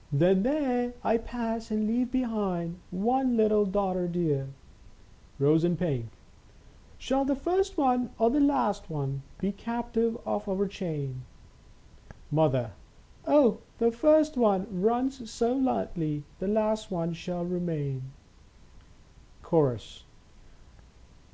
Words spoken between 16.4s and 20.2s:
last one shall remain." Chorus.